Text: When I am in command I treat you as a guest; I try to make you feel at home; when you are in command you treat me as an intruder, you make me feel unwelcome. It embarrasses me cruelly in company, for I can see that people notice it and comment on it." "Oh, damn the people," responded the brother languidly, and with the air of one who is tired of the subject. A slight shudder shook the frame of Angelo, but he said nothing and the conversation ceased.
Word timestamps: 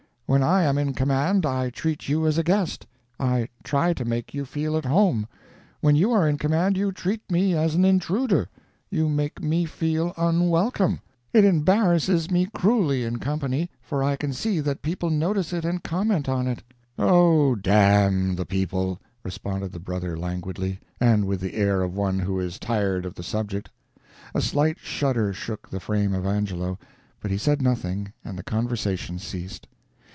When 0.27 0.43
I 0.43 0.63
am 0.63 0.77
in 0.77 0.93
command 0.93 1.45
I 1.45 1.69
treat 1.69 2.07
you 2.07 2.25
as 2.25 2.37
a 2.37 2.43
guest; 2.43 2.87
I 3.19 3.49
try 3.65 3.91
to 3.91 4.05
make 4.05 4.33
you 4.33 4.45
feel 4.45 4.77
at 4.77 4.85
home; 4.85 5.27
when 5.81 5.97
you 5.97 6.13
are 6.13 6.25
in 6.25 6.37
command 6.37 6.77
you 6.77 6.93
treat 6.93 7.29
me 7.29 7.53
as 7.53 7.75
an 7.75 7.83
intruder, 7.83 8.47
you 8.89 9.09
make 9.09 9.43
me 9.43 9.65
feel 9.65 10.13
unwelcome. 10.15 11.01
It 11.33 11.43
embarrasses 11.43 12.31
me 12.31 12.45
cruelly 12.53 13.03
in 13.03 13.19
company, 13.19 13.71
for 13.81 14.01
I 14.01 14.15
can 14.15 14.31
see 14.31 14.61
that 14.61 14.81
people 14.81 15.09
notice 15.09 15.51
it 15.51 15.65
and 15.65 15.83
comment 15.83 16.29
on 16.29 16.47
it." 16.47 16.63
"Oh, 16.97 17.53
damn 17.55 18.35
the 18.35 18.45
people," 18.45 19.01
responded 19.23 19.73
the 19.73 19.81
brother 19.81 20.15
languidly, 20.17 20.79
and 21.01 21.25
with 21.25 21.41
the 21.41 21.55
air 21.55 21.81
of 21.81 21.93
one 21.93 22.19
who 22.19 22.39
is 22.39 22.57
tired 22.57 23.05
of 23.05 23.15
the 23.15 23.21
subject. 23.23 23.69
A 24.33 24.39
slight 24.41 24.79
shudder 24.79 25.33
shook 25.33 25.69
the 25.69 25.81
frame 25.81 26.13
of 26.13 26.25
Angelo, 26.25 26.79
but 27.19 27.31
he 27.31 27.37
said 27.37 27.61
nothing 27.61 28.13
and 28.23 28.39
the 28.39 28.43
conversation 28.43 29.19
ceased. 29.19 29.67